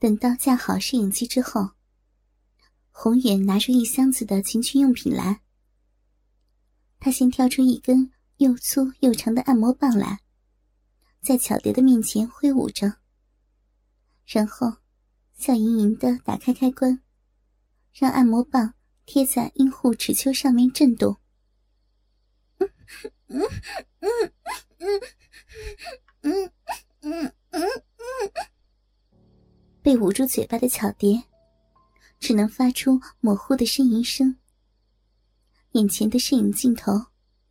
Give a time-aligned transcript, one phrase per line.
[0.00, 1.72] 等到架好摄影机之后，
[2.90, 5.42] 宏远拿出一箱子的情趣用品来。
[6.98, 10.20] 他先挑出一根又粗又长的按摩棒来，
[11.20, 12.94] 在巧蝶的面前挥舞着，
[14.24, 14.78] 然后
[15.34, 17.02] 笑盈盈的打开开关，
[17.92, 18.72] 让按摩棒
[19.04, 21.18] 贴在阴户齿丘上面震动。
[22.58, 22.68] 嗯
[23.28, 23.42] 嗯
[23.98, 24.32] 嗯
[24.78, 25.00] 嗯
[26.22, 26.52] 嗯
[27.02, 28.49] 嗯嗯嗯，
[29.90, 31.20] 被捂住嘴巴的巧蝶，
[32.20, 34.36] 只能发出模糊的呻吟声。
[35.72, 36.92] 眼前的摄影镜头，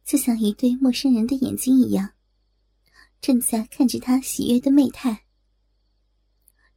[0.05, 2.13] 就像一对陌生人的眼睛一样，
[3.19, 5.25] 正在看着他喜悦的媚态。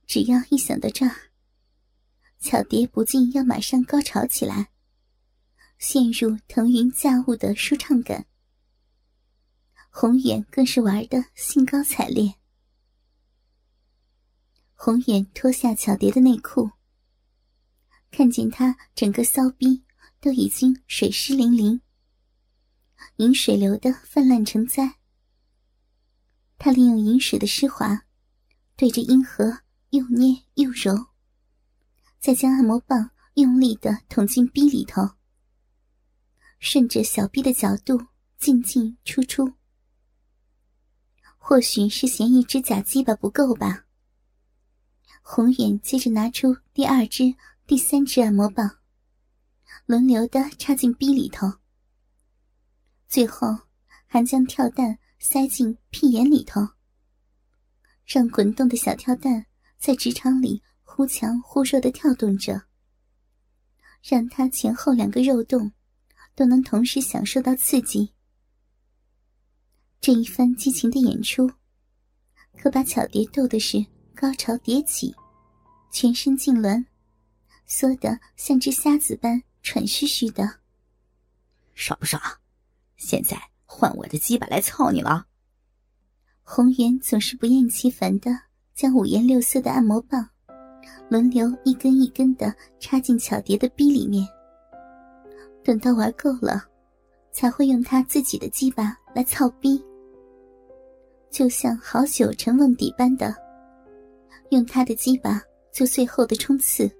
[0.04, 1.14] 只要一想到这儿，
[2.40, 4.72] 巧蝶不禁要马上高潮起来，
[5.78, 8.26] 陷入腾云驾雾的舒畅感。
[9.90, 12.34] 宏远更是玩的兴高采烈。
[14.84, 16.68] 红远脱下巧蝶的内裤，
[18.10, 19.84] 看见他整个骚逼。
[20.20, 21.80] 都已经水湿淋淋，
[23.16, 24.98] 饮水流的泛滥成灾。
[26.58, 28.04] 他利用饮水的湿滑，
[28.76, 29.58] 对着阴核
[29.90, 31.06] 又捏又揉，
[32.20, 35.10] 再将按摩棒用力的捅进逼里头，
[36.60, 38.06] 顺着小臂的角度
[38.38, 39.52] 进进出出。
[41.36, 43.81] 或许是嫌一只假鸡巴不够吧，
[45.22, 47.34] 红眼接着拿出第二只、
[47.66, 48.78] 第三只按摩棒。
[49.86, 51.50] 轮流的插进逼里头，
[53.08, 53.48] 最后
[54.06, 56.60] 还将跳蛋塞进屁眼里头，
[58.04, 59.46] 让滚动的小跳蛋
[59.78, 62.62] 在直肠里忽强忽弱的跳动着，
[64.02, 65.72] 让他前后两个肉洞
[66.34, 68.12] 都能同时享受到刺激。
[70.00, 71.50] 这一番激情的演出，
[72.58, 73.84] 可把巧蝶逗的是
[74.14, 75.14] 高潮迭起，
[75.90, 76.84] 全身痉挛，
[77.66, 79.42] 缩得像只瞎子般。
[79.64, 80.42] 喘吁吁的，
[81.72, 82.20] 爽不爽？
[82.96, 85.24] 现在换我的鸡巴来操你了。
[86.42, 88.36] 红颜总是不厌其烦的
[88.74, 90.28] 将五颜六色的按摩棒
[91.08, 94.26] 轮流一根一根的插进巧蝶的逼里面，
[95.62, 96.64] 等到玩够了，
[97.30, 99.80] 才会用他自己的鸡巴来操逼，
[101.30, 103.32] 就像好酒沉瓮底般的，
[104.52, 105.42] 用他的鸡巴
[105.72, 106.90] 做最后的冲刺。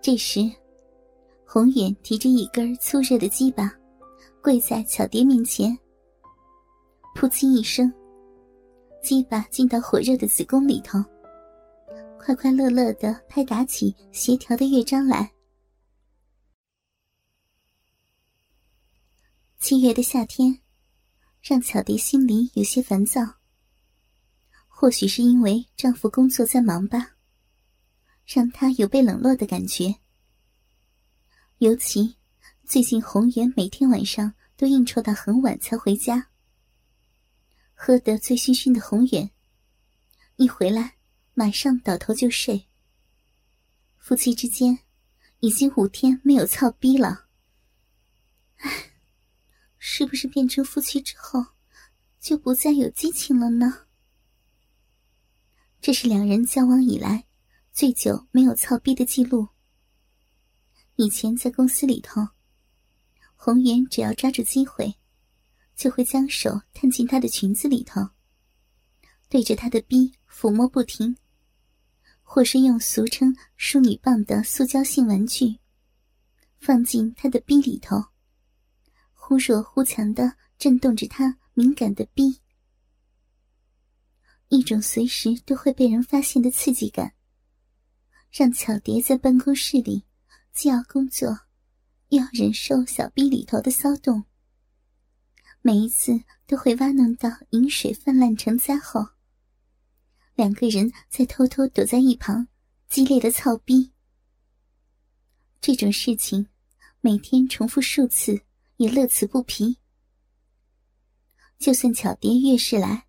[0.00, 0.50] 这时，
[1.44, 3.70] 红远提着一根粗热的鸡巴，
[4.42, 5.78] 跪在巧蝶面前。
[7.14, 7.92] 噗呲一声，
[9.02, 11.04] 鸡巴进到火热的子宫里头，
[12.18, 15.30] 快快乐乐的拍打起协调的乐章来。
[19.58, 20.58] 七月的夏天，
[21.42, 23.20] 让巧蝶心里有些烦躁。
[24.78, 27.16] 或许是因为丈夫工作在忙吧。
[28.26, 29.94] 让他有被冷落的感觉。
[31.58, 32.18] 尤其
[32.62, 36.28] 最近红颜每天晚上都应酬到很晚才回家，
[37.72, 39.30] 喝得醉醺醺的红颜，
[40.36, 40.96] 一回来
[41.32, 42.68] 马上倒头就睡。
[43.96, 44.78] 夫妻之间
[45.40, 47.28] 已经五天没有操逼了。
[48.58, 48.92] 唉，
[49.78, 51.42] 是不是变成夫妻之后
[52.20, 53.85] 就不再有激情了呢？
[55.86, 57.26] 这是两人交往以来。
[57.72, 59.46] 最久没有操逼的记录。
[60.96, 62.26] 以前在公司里头，
[63.36, 64.92] 红颜只要抓住机会，
[65.76, 68.00] 就会将手探进她的裙子里头，
[69.28, 71.16] 对着她的逼抚摸不停，
[72.20, 75.60] 或是用俗称“淑女棒”的塑胶性玩具，
[76.58, 78.06] 放进她的逼里头，
[79.12, 82.40] 忽弱忽强的震动着她敏感的逼，
[84.48, 87.14] 一种随时都会被人发现的刺激感。
[88.30, 90.04] 让巧蝶在办公室里
[90.52, 91.28] 既要工作，
[92.08, 94.24] 又要忍受小逼里头的骚动。
[95.62, 99.04] 每一次都会挖弄到饮水泛滥成灾后，
[100.34, 102.46] 两个人再偷偷躲在一旁，
[102.88, 103.92] 激烈的操逼。
[105.60, 106.46] 这种事情
[107.00, 108.42] 每天重复数次，
[108.76, 109.78] 也乐此不疲。
[111.58, 113.06] 就算巧蝶越是来，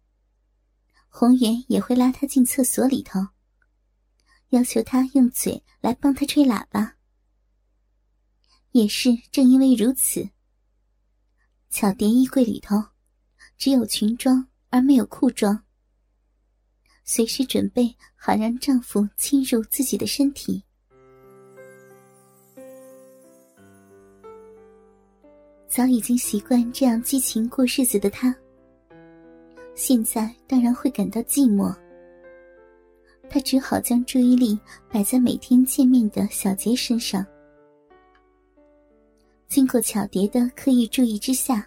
[1.19, 3.19] 红颜也会拉她进厕所里头。
[4.49, 6.95] 要求他用嘴来帮他吹喇叭，
[8.71, 10.29] 也是正因为如此，
[11.71, 12.75] 巧蝶衣柜里头
[13.57, 15.63] 只有裙装而没有裤装，
[17.03, 20.63] 随时准备好让丈夫侵入自己的身体。
[25.67, 28.33] 早已经习惯这样激情过日子的她，
[29.77, 31.74] 现在当然会感到寂寞。
[33.29, 34.59] 他只好将注意力
[34.91, 37.24] 摆在每天见面的小杰身上。
[39.47, 41.65] 经过巧蝶的刻意注意之下，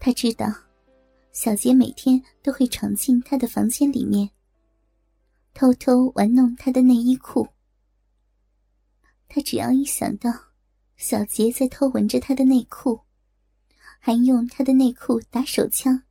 [0.00, 0.52] 他知道
[1.30, 4.28] 小杰每天都会闯进他的房间里面，
[5.54, 7.46] 偷偷玩弄他的内衣裤。
[9.28, 10.28] 他只要一想到
[10.96, 12.98] 小杰在偷闻着他的内裤，
[14.00, 16.02] 还用他的内裤打手枪，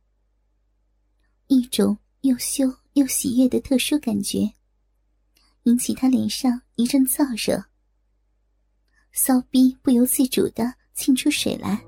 [1.46, 2.64] 一种又羞
[2.94, 4.50] 又喜悦的特殊感觉，
[5.64, 7.62] 引起他脸上一阵燥热，
[9.12, 11.82] 骚逼不由自主的沁出水来。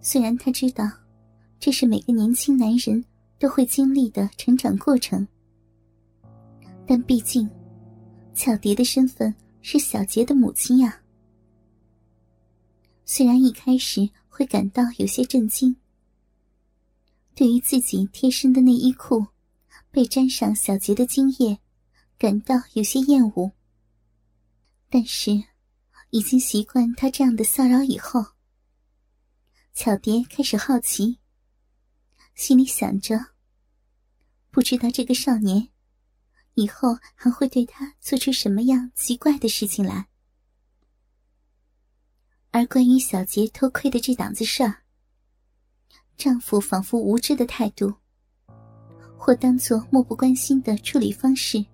[0.00, 0.90] 虽然他知道，
[1.58, 3.04] 这是每个年轻男人
[3.38, 5.26] 都会经历的成长过程，
[6.86, 7.48] 但毕竟。
[8.36, 9.32] 巧蝶的身份
[9.62, 11.00] 是小杰的母亲呀。
[13.04, 15.74] 虽然一开始会感到有些震惊，
[17.34, 19.26] 对于自己贴身的内衣裤
[19.90, 21.58] 被沾上小杰的精液，
[22.16, 23.52] 感到有些厌恶，
[24.88, 25.30] 但是
[26.10, 28.24] 已经习惯他这样的骚扰以后，
[29.72, 31.18] 巧蝶开始好奇，
[32.34, 33.18] 心里想着：
[34.50, 35.68] 不知道这个少年。
[36.56, 40.06] 以后还会对他做出什么样奇怪的事情来？
[42.52, 44.83] 而关于小杰偷窥的这档子事儿，
[46.16, 47.92] 丈夫仿佛无知的态度，
[49.16, 51.64] 或当作漠不关心的处理方式，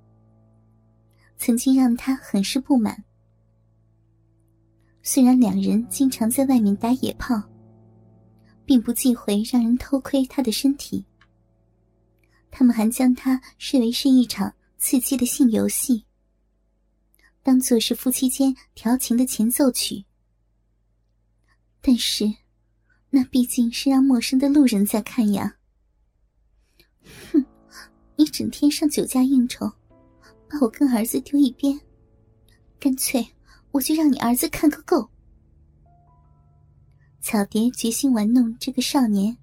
[1.36, 3.04] 曾经让她很是不满。
[5.02, 7.42] 虽然两人经常在外面打野炮，
[8.64, 11.04] 并不忌讳让人偷窥他的身体，
[12.50, 14.54] 他们还将它视为是一场。
[14.82, 16.06] 刺激的性游戏，
[17.42, 20.06] 当做是夫妻间调情的前奏曲。
[21.82, 22.24] 但是，
[23.10, 25.56] 那毕竟是让陌生的路人在看呀。
[27.32, 27.44] 哼，
[28.16, 29.70] 你整天上酒家应酬，
[30.48, 31.78] 把我跟儿子丢一边，
[32.78, 33.26] 干脆
[33.72, 35.08] 我就让你儿子看个够。
[37.20, 39.36] 巧蝶决心玩弄这个少年，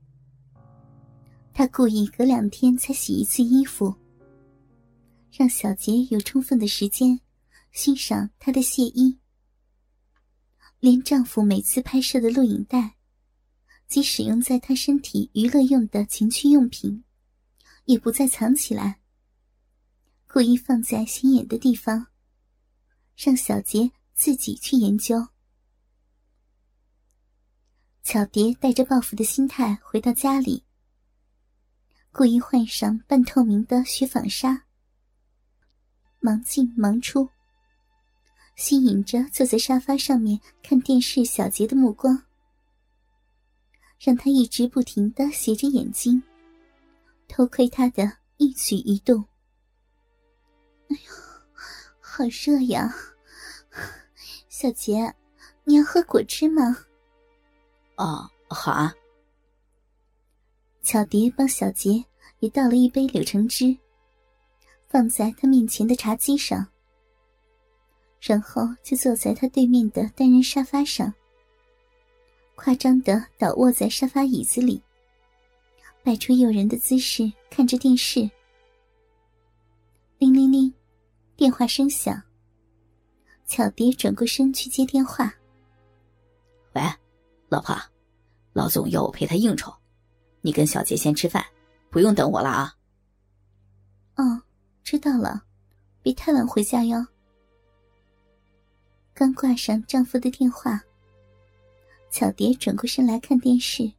[1.53, 3.93] 她故意隔两天才洗一次衣服。
[5.29, 7.19] 让小杰有充分的时间
[7.71, 9.19] 欣赏她的亵衣，
[10.79, 12.96] 连丈夫每次拍摄的录影带
[13.87, 17.03] 即使用在他身体娱乐用的情趣用品，
[17.85, 18.99] 也不再藏起来，
[20.27, 22.07] 故意放在显眼的地方，
[23.15, 25.27] 让小杰自己去研究。
[28.03, 30.63] 巧蝶带着报复的心态回到家里，
[32.11, 34.65] 故意换上半透明的雪纺纱。
[36.19, 37.29] 忙进忙出，
[38.57, 42.26] 吸引着坐在沙发上面看电视小杰的目光，
[43.99, 46.21] 让他一直不停的斜着眼睛，
[47.27, 49.23] 偷窥他的一举一动。
[50.89, 51.13] 哎呦，
[51.99, 52.93] 好热呀！
[54.49, 55.13] 小杰，
[55.63, 56.77] 你要喝果汁吗？
[57.95, 58.93] 哦，好啊。
[60.81, 62.03] 巧蝶帮小杰
[62.39, 63.77] 也倒了一杯柳橙汁。
[64.89, 66.65] 放在他面前的茶几上，
[68.21, 71.13] 然后就坐在他对面的单人沙发上，
[72.57, 74.81] 夸张的倒卧在沙发椅子里，
[76.03, 78.29] 摆出诱人的姿势看着电视。
[80.17, 80.73] 铃铃铃，
[81.35, 82.19] 电话声响。
[83.45, 85.31] 巧蝶转过身去接电话。
[86.73, 86.81] 喂，
[87.47, 87.77] 老婆，
[88.53, 89.71] 老总要我陪他应酬，
[90.41, 91.45] 你跟小杰先吃饭，
[91.91, 92.75] 不用等我了啊。
[94.15, 94.41] 哦。
[94.83, 95.43] 知道了，
[96.01, 97.05] 别太晚回家哟。
[99.13, 100.81] 刚挂上丈夫的电话，
[102.09, 103.91] 巧蝶转过身来看电视，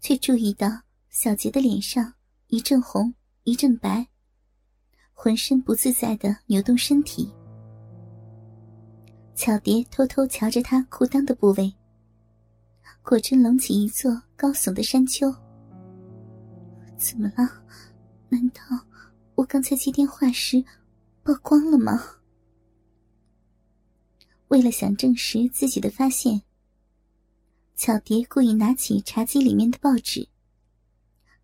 [0.00, 0.68] 却注意到
[1.10, 2.14] 小杰的脸上
[2.46, 3.12] 一阵红
[3.44, 4.06] 一阵白，
[5.12, 7.30] 浑身不自在的扭动身体。
[9.34, 11.74] 巧蝶偷偷瞧着他裤裆的部位，
[13.02, 15.30] 果真隆起一座高耸的山丘。
[16.96, 17.62] 怎么了？
[18.28, 18.62] 难道？
[19.34, 20.64] 我刚才接电话时
[21.22, 22.02] 曝光了吗？
[24.48, 26.40] 为了想证实自己的发现，
[27.76, 30.26] 巧蝶故意拿起茶几里面的报纸，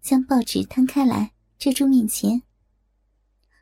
[0.00, 2.42] 将报纸摊开来遮住面前，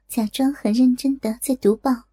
[0.06, 2.04] 假装很认真的在读报。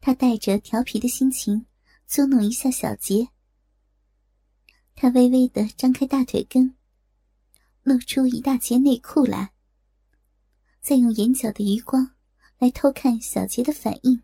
[0.00, 1.66] 他带着调皮的心情
[2.06, 3.30] 捉弄一下小杰，
[4.94, 6.76] 他微微的张开大腿根，
[7.82, 9.50] 露出一大截内裤来。
[10.80, 12.14] 再用眼角的余光
[12.58, 14.22] 来偷看小杰的反应。